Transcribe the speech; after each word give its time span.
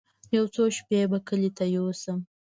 يو 0.35 0.45
څو 0.53 0.63
شپې 0.77 0.99
به 1.11 1.19
کلي 1.27 1.49
ته 1.57 1.63
يوسم. 1.75 2.19